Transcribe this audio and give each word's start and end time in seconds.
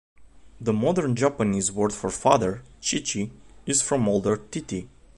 The 0.59 0.73
modern 0.73 1.15
Japanese 1.15 1.71
word 1.71 1.93
for 1.93 2.09
"father," 2.09 2.63
"chichi", 2.79 3.31
is 3.67 3.83
from 3.83 4.07
older 4.09 4.35
"titi". 4.35 4.89